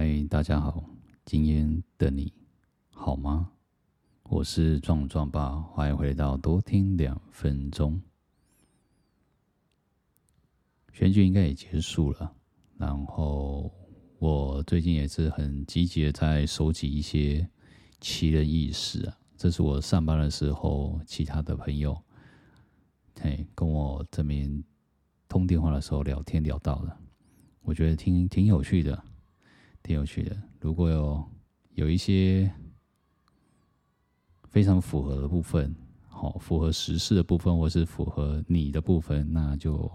[0.00, 0.84] 嗨，大家好，
[1.24, 2.32] 今天的你
[2.92, 3.50] 好吗？
[4.28, 8.00] 我是壮壮爸，欢迎回到多听两分钟。
[10.92, 12.32] 选举应该也结束了，
[12.76, 13.74] 然后
[14.20, 17.50] 我最近也是很积极的在收集一些
[18.00, 19.18] 奇人异事啊。
[19.36, 22.00] 这是我上班的时候，其他的朋友
[23.20, 24.62] 嘿跟我这边
[25.26, 26.96] 通电话的时候聊天聊到的，
[27.62, 29.02] 我觉得挺挺有趣的。
[29.82, 30.36] 挺有趣的。
[30.60, 31.30] 如果有
[31.74, 32.52] 有一些
[34.48, 35.74] 非常符合的部分，
[36.08, 39.90] 好，符合时事的部分，或是符合你的部分，那就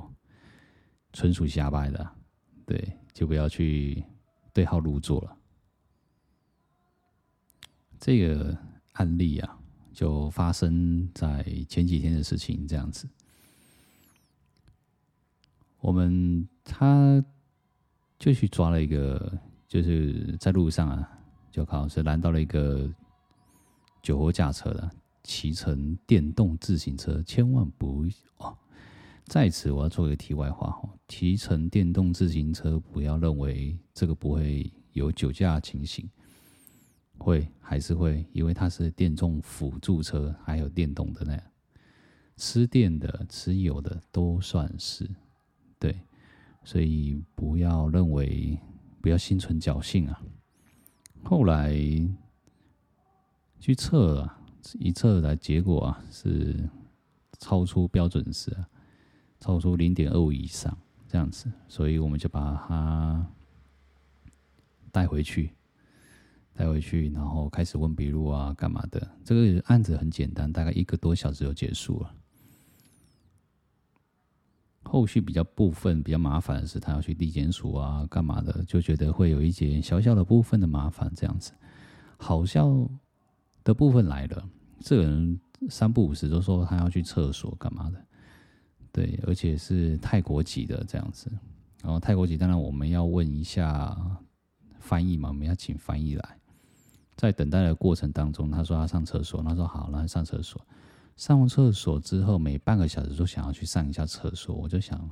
[1.11, 2.15] 纯属瞎掰的，
[2.65, 4.03] 对，就不要去
[4.53, 5.37] 对号入座了。
[7.99, 8.57] 这个
[8.93, 9.59] 案例啊，
[9.91, 13.07] 就发生在前几天的事情，这样子。
[15.79, 17.23] 我们他
[18.17, 19.37] 就去抓了一个。
[19.73, 21.09] 就是在路上啊，
[21.49, 22.87] 就好是拦到了一个
[24.03, 24.87] 酒后驾车的，
[25.23, 28.05] 骑乘电动自行车，千万不
[28.37, 28.55] 哦。
[29.25, 36.07] 在此我要做一个题外话哈，骑乘电动自行车不要认为这个不会有酒驾情形，
[37.17, 41.43] 会还是会，因为它是电动辅助车，还有电动的那样，
[42.37, 45.09] 吃电的、吃油的都算是
[45.79, 45.99] 对，
[46.63, 48.55] 所以不要认为。
[49.03, 50.21] 不要心存侥幸啊！
[51.25, 51.75] 后来
[53.59, 54.39] 去测啊，
[54.79, 56.69] 一测来结果啊是
[57.37, 58.65] 超出标准值啊，
[59.41, 63.27] 超出零点二五以上这样子，所以我们就把它
[64.89, 65.51] 带回去，
[66.53, 69.05] 带回去，然后开始问笔录啊，干嘛的？
[69.25, 72.15] 这个案子很简单，大概一个多小时就结束了。
[74.93, 78.63] 后续比较部分比较麻烦的是，他要去地检署啊，干嘛的？
[78.65, 81.51] 就觉得会有一些小小的部分的麻烦，这样子。
[82.15, 82.69] 好笑
[83.63, 84.47] 的部分来了，
[84.81, 88.05] 这个人三不五时都说他要去厕所干嘛的，
[88.91, 91.27] 对，而且是泰国籍的这样子。
[91.81, 93.97] 然后泰国籍，当然我们要问一下
[94.79, 96.37] 翻译嘛，我们要请翻译来。
[97.15, 100.61] 在等待的过程当中，他说他上厕所，他说好，那上厕所。
[101.15, 105.09] 上完厕所之后，每半个小时都想要去上一下厕所，我就想，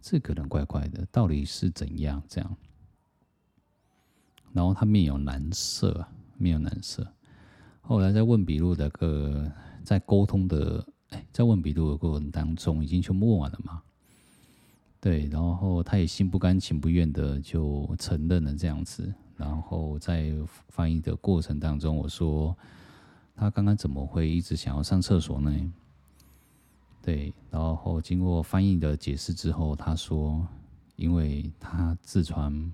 [0.00, 2.56] 这个人怪怪的，到底是怎样这样？
[4.52, 6.04] 然后他面有难色，
[6.38, 7.06] 面有难色。
[7.82, 9.52] 后来在问笔录的个，
[9.84, 13.82] 在沟通的，哎，在问笔录的过程当中，已经全部问完了嘛？
[14.98, 19.12] 对，然后他也心不甘情不愿的就承认了这样子。
[19.36, 20.32] 然后在
[20.68, 22.56] 翻译的过程当中，我说。
[23.38, 25.72] 他刚刚怎么会一直想要上厕所呢？
[27.00, 30.44] 对，然后经过翻译的解释之后，他说，
[30.96, 32.72] 因为他痔疮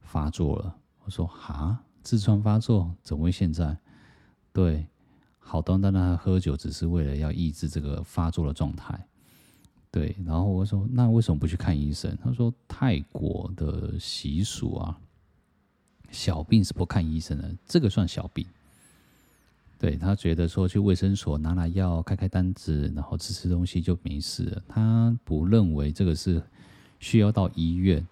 [0.00, 0.76] 发作了。
[1.04, 3.78] 我说：哈，痔疮发作怎么会现在？
[4.52, 4.84] 对，
[5.38, 9.06] 好端端的喝酒只是为了要抑制这个发作的状态。
[9.92, 12.18] 对，然后我说：那为什么不去看医生？
[12.20, 14.98] 他说：泰国的习俗啊，
[16.10, 18.44] 小病是不看医生的，这个算小病。
[19.84, 24.62] 对，他觉得说去卫生所拿拿药、开开单子，然后吃吃东西就没事了。
[24.66, 26.42] 他不认为这个是
[27.00, 28.02] 需要到医院，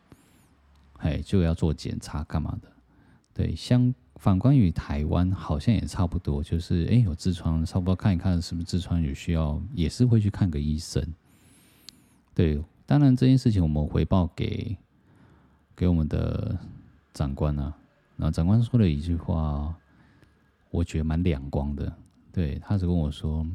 [0.98, 2.70] 哎，就要做检查干嘛的。
[3.32, 11.02] 对，相反观于台湾，好像也差不多，就是哎有痔疮，差不多看一看是不是痔疮有需要，也是会去看个医生。
[12.34, 14.76] 对，当然这件事情我们回报给
[15.74, 16.54] 给我们的
[17.14, 17.74] 长官啊，
[18.18, 19.74] 然后长官说了一句话。
[20.72, 21.94] 我觉得蛮两光的，
[22.32, 23.46] 对，他只跟我说：“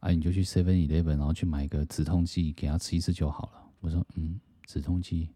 [0.00, 5.30] 啊，你就去 Seven Eleven，然后去买一个止痛剂给他吃一次就好了。”我说：“嗯，止痛剂，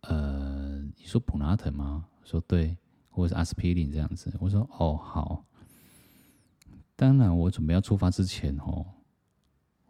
[0.00, 2.76] 呃，你说普拿疼吗？”说对，
[3.08, 4.36] 或者是阿司匹林这样子。
[4.40, 5.44] 我说：“哦，好。”
[6.96, 8.84] 当然，我准备要出发之前哦，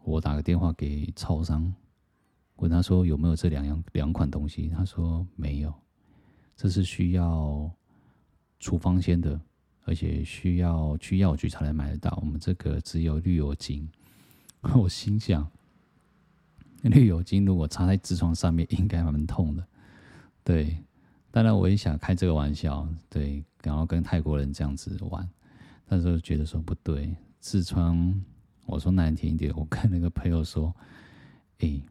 [0.03, 1.73] 我打个电话给超商，
[2.57, 4.69] 问他说有没有这两样两款东西。
[4.69, 5.73] 他说没有，
[6.55, 7.71] 这是需要
[8.59, 9.39] 处方先的。
[9.87, 12.15] 而且需要去药局才能买得到。
[12.21, 13.89] 我们这个只有绿油精。
[14.75, 15.49] 我心想，
[16.81, 19.65] 绿油精如果擦在痔疮上面，应该蛮痛的。
[20.43, 20.77] 对，
[21.31, 25.27] 当然我也想开这个玩笑，对，然后跟泰国人这样子玩，
[25.87, 28.21] 但是觉得说不对，痔疮，
[28.65, 30.75] 我说难听一点，我跟那个朋友说，
[31.59, 31.81] 哎，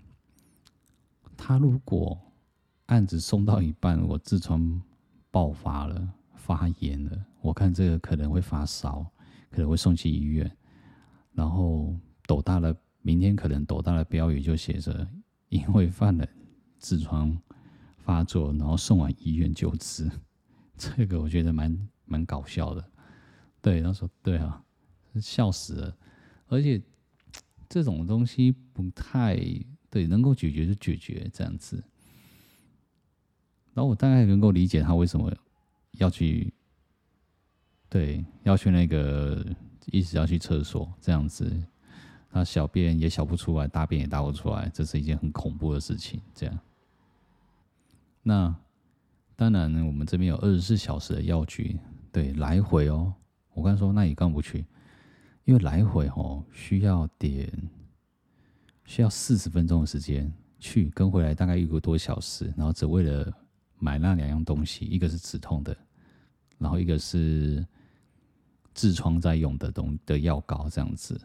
[1.35, 2.21] 他如果
[2.87, 4.83] 案子送到一半，我痔疮
[5.31, 6.13] 爆发了。
[6.39, 9.09] 发炎了，我看这个可能会发烧，
[9.51, 10.51] 可能会送去医院。
[11.33, 11.95] 然后
[12.27, 15.09] 斗大了，明天可能斗大的标语就写着：
[15.49, 16.27] 因为犯了
[16.81, 17.41] 痔疮
[17.99, 20.11] 发作，然后送往医院救治。
[20.77, 22.85] 这个我觉得蛮蛮搞笑的。
[23.63, 24.61] 对，他说对啊，
[25.21, 25.97] 笑死了。
[26.49, 26.83] 而且
[27.69, 29.37] 这种东西不太
[29.89, 31.77] 对，能够解决就解决这样子。
[33.73, 35.33] 然后我大概能够理解他为什么
[35.93, 36.53] 要去，
[37.89, 39.45] 对，要去那个
[39.87, 41.51] 一直要去厕所这样子。
[42.31, 46.21] 那小便也小不出来，大便也大不出来，这是一件很恐怖的事情。
[46.35, 46.59] 这样，
[48.23, 48.55] 那
[49.35, 51.79] 当然呢，我们这边有二十四小时的药局，
[52.13, 53.15] 对，来回哦。
[53.55, 54.67] 我刚说，那你干嘛不去？
[55.45, 57.51] 因为来回哦，需要点，
[58.85, 63.33] 需要四十分钟的时间去跟回来，大概一个多小时，然后只为了
[63.79, 65.75] 买那两样东西，一个是止痛的，
[66.59, 67.67] 然后一个是
[68.77, 71.21] 痔疮在用的东的药膏，这样子。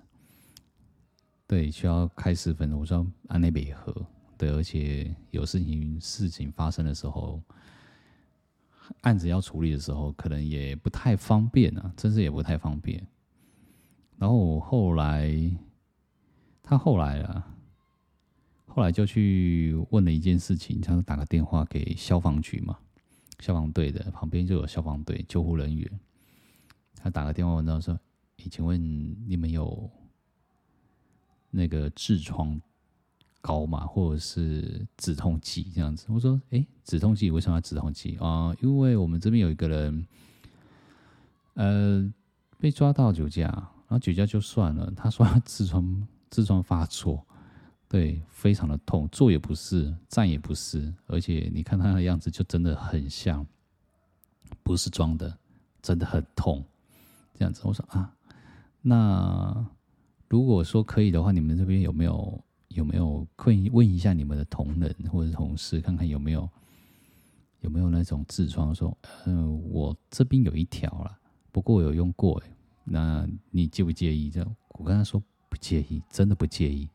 [1.45, 2.79] 对，需要开十分钟。
[2.79, 3.93] 我说安内北河，
[4.37, 7.41] 对，而且有事情事情发生的时候，
[9.01, 13.05] 案子要处理的时候，可能也不太方便啊，真是也不太方便。
[14.17, 15.29] 然后我后来，
[16.63, 17.53] 他后来啊，
[18.65, 22.79] 后来就去问了一件事情，他说打个电话给消防局嘛，
[23.39, 25.99] 消防队的旁边就有消防队救护人员，
[26.95, 27.99] 他打个电话问他说
[28.37, 28.79] ：“诶，请问
[29.27, 29.89] 你们有？”
[31.53, 32.61] 那个痔疮
[33.41, 36.05] 膏嘛，或者是止痛剂这样子。
[36.07, 40.07] 我说：“诶、止痛剂为什么要止痛剂啊、因为我们这边有一个人，
[41.55, 42.13] 呃，
[42.57, 47.21] 被抓到酒驾，然后酒驾就算了，他说他痔疮痔疮发作，
[47.89, 53.45] 对，非常的痛，坐也不是，站也不是，而且你看他的样子就真的很像，
[54.63, 55.37] 不是装的，
[55.81, 56.63] 真的很痛，
[57.41, 57.61] 这样子。
[57.63, 58.13] 我说啊，
[58.81, 59.65] 那。”
[60.31, 66.49] 如果说可以的话，你们这边有没有有没有可以问一下你们的同仁或者同事，看看有没有
[67.59, 68.73] 有没有那种痔疮？
[68.73, 71.19] 说，嗯、呃，我这边有一条啦，
[71.51, 72.41] 不过我有用过，
[72.85, 74.29] 那你介不介意？
[74.29, 76.87] 这样我跟他说不介意，真的不介意。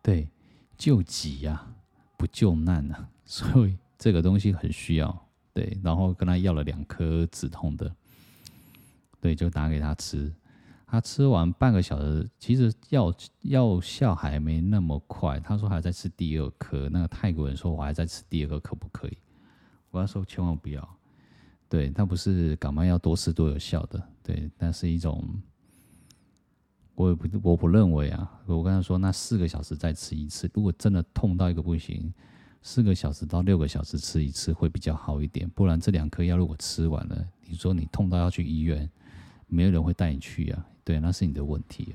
[0.00, 0.28] 对，
[0.76, 1.74] 救急呀、啊，
[2.16, 5.26] 不救难啊，所以这个东西很需要。
[5.52, 7.92] 对，然后跟他要了两颗止痛的，
[9.20, 10.32] 对，就打给他吃。
[10.86, 13.12] 他吃完半个小时，其实药
[13.42, 15.38] 药效还没那么快。
[15.40, 16.88] 他说还在吃第二颗。
[16.88, 19.18] 那个泰国人说：“我还在吃第二颗，可不可以？”
[19.90, 20.96] 我要说：“千万不要。”
[21.68, 24.02] 对，他不是感冒药多吃多有效的。
[24.22, 25.22] 对，那是一种，
[26.94, 28.40] 我也不我不认为啊。
[28.46, 32.10] 我跟他说：“那四个小时再吃一次，如果真的痛到一个不行，
[32.62, 35.46] 四个小时到六个小时吃一次会比较好一点。
[35.50, 38.90] 不然这两颗药如果吃完了，你说你痛到要去医院，
[39.48, 41.94] 没有人会带你去啊。”对，那是你的问题。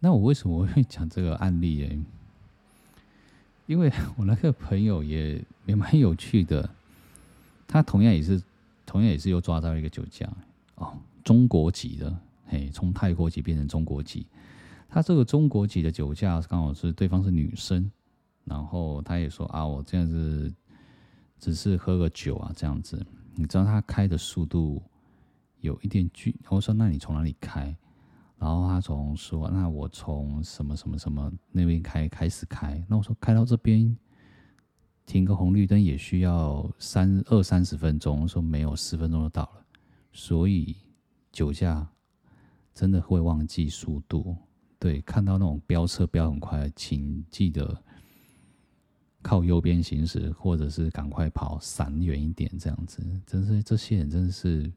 [0.00, 2.04] 那我为什么会讲这个案例呢？
[3.66, 6.68] 因为我那个朋友也也蛮有趣的，
[7.66, 8.42] 他同样也是
[8.86, 10.26] 同样也是又抓到一个酒驾
[10.76, 12.16] 哦，中国籍的，
[12.46, 14.26] 嘿，从泰国籍变成中国籍。
[14.88, 17.90] 他这个中国籍的酒驾刚好是对方是女生，
[18.44, 20.52] 然后他也说啊，我这样子
[21.38, 23.04] 只是喝个酒啊，这样子，
[23.38, 24.82] 你知道他开的速度。
[25.60, 27.76] 有一点距，我说，那你从哪里开？
[28.38, 32.80] 然后他从说，那我从什么什么什么那边开开始开。
[32.88, 33.96] 那我说，开到这边
[35.04, 38.26] 停个红绿灯也需要三二三十分钟。
[38.28, 39.64] 说没有，十分钟就到了。
[40.12, 40.76] 所以
[41.32, 41.84] 酒驾
[42.72, 44.36] 真的会忘记速度。
[44.78, 47.82] 对，看到那种飙车飙很快，请记得
[49.28, 53.02] 靠右边行驶，或者是赶快跑，闪远一点，这样子。
[53.26, 54.72] 真是这些人真的是。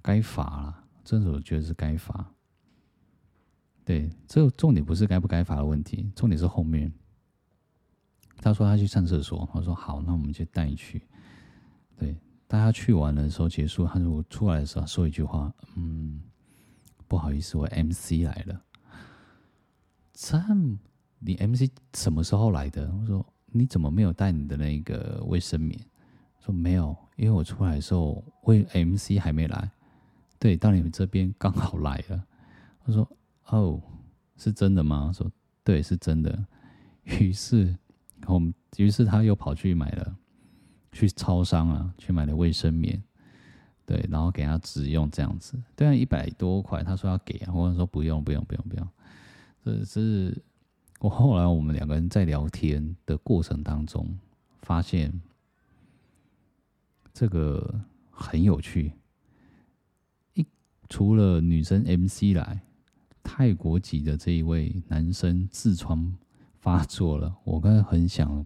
[0.00, 2.32] 该罚了，这种我觉得是该罚。
[3.84, 6.90] 对，这重点不是该不该罚的问题，重点是后面。
[8.40, 11.02] 他说他去上厕所，我说好，那我们就带你去。
[11.96, 12.16] 对，
[12.46, 16.22] 大家去完的时候结束，他说我出来的时候说一句话，嗯，
[17.06, 18.62] 不好意思，我 MC 来了。
[20.14, 20.38] 这
[21.18, 22.90] 你 MC 什么时候来的？
[23.00, 25.78] 我说你怎么没有带你的那个卫生棉？
[26.40, 29.70] 说没有，因为我出来的时候，卫 MC 还没来。
[30.38, 32.24] 对，到你们这边刚好来了。
[32.84, 33.08] 他说
[33.50, 33.80] ：“哦，
[34.36, 35.30] 是真的吗？”说
[35.64, 36.46] ：“对，是真的。”
[37.04, 37.76] 于是，
[38.26, 40.16] 我们于是他又跑去买了，
[40.92, 43.02] 去超商啊，去买了卫生棉。
[43.84, 45.60] 对，然后给他只用这样子。
[45.74, 48.88] 对啊，一百多块，他说要给啊，我说不用，不用，不用，不用。
[49.64, 50.40] 这是
[50.98, 54.18] 我后来我们两个人在聊天的过程当中
[54.62, 55.20] 发现，
[57.12, 58.92] 这个很有趣。
[60.34, 60.44] 一
[60.88, 62.60] 除了女生 MC 来，
[63.22, 66.16] 泰国籍的这一位男生痔疮
[66.58, 67.36] 发作了。
[67.44, 68.44] 我刚才很想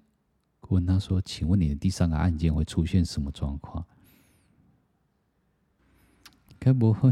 [0.68, 3.82] 问他说：“请问你的第三个案件会出现什么状况？
[6.58, 7.10] 该不会，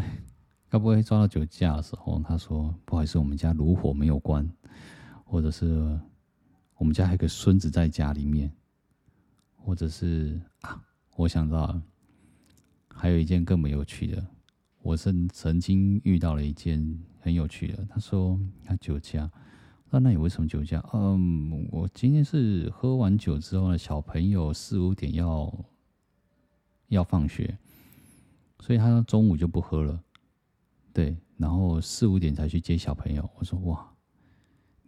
[0.68, 4.46] 该不会抓到酒驾的时候？”他说：“不好意思，我们家炉火没有关，
[5.30, 5.96] 或者是
[6.76, 8.52] 我们家还有个孙子在家里面，
[9.54, 10.82] 或者是啊，
[11.14, 11.80] 我想到了，
[12.88, 14.26] 还有一件更没有趣的。”
[14.82, 19.30] 我是曾经遇到了一件很有趣的，他说他酒驾，
[19.90, 20.84] 那那你为什么酒驾？
[20.92, 25.64] 嗯，我今天是喝完酒之后呢，小朋友四五点要
[26.88, 27.56] 要放学，
[28.58, 30.02] 所以他中午就不喝了，
[30.92, 33.30] 对，然后四五点才去接小朋友。
[33.36, 33.89] 我说哇，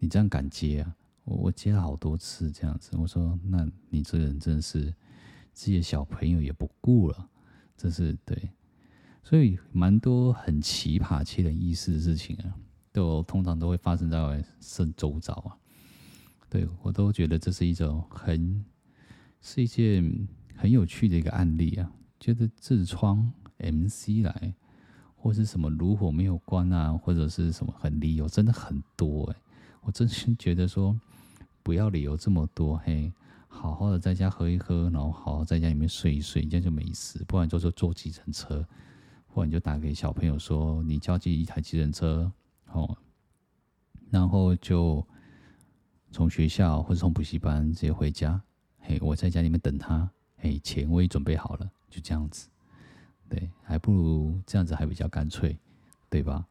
[0.03, 0.97] 你这样敢接啊？
[1.23, 2.91] 我我接了好多次这样子。
[2.97, 4.93] 我说那你这个人真是
[5.53, 7.29] 自己的小朋友也不顾了，
[7.77, 8.51] 这是对。
[9.23, 12.53] 所以，蛮多很奇葩、切人意思的事情啊，
[12.91, 15.57] 都通常都会发生在我身周遭啊。
[16.51, 18.65] 对，我都觉得这是一种很，
[19.41, 21.93] 是一件很有趣的一个案例啊。
[22.19, 24.53] 觉得痔疮 MC 来，
[25.15, 29.37] 或是什么炉火没有关啊，或者是什么很理由，真的很多哎。
[29.83, 30.99] 我真心觉得说，
[31.63, 33.13] 不要理由这么多，嘿，
[33.47, 37.23] 好好的在家喝一喝，然后好好在家里面睡一睡，这样就没事。
[37.29, 38.67] 不然就是坐计程车。
[39.35, 42.31] 或者你就打给小朋友说，你叫进一台计程车，
[42.73, 42.95] 哦，
[44.11, 45.03] 然后就
[46.11, 48.39] 从学校或者从补习班直接回家。
[48.81, 52.51] 嘿，我在家里面等他，嘿，钱我也准备好了，就这样子。
[53.31, 55.57] 对，还不如这样子还比较干脆，
[56.11, 56.47] 对吧？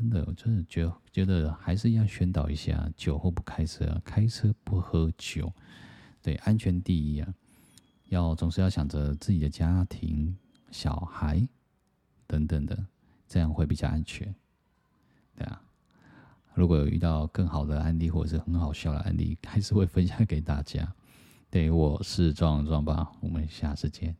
[0.00, 5.52] 真的，我真的觉觉得还是要宣导一下，酒后不开车，开车不喝酒，
[6.22, 7.34] 对，安全第一啊！
[8.08, 10.34] 要总是要想着自己的家庭、
[10.70, 11.46] 小孩。
[12.26, 12.86] 等等的，
[13.28, 14.34] 这样会比较安全，
[15.36, 15.60] 对啊。
[16.54, 20.90] 如果有遇到更好的案例或者是很好笑的案例，还是会分享给大家。
[21.50, 24.16] 对，我是壮壮吧，我们下次见。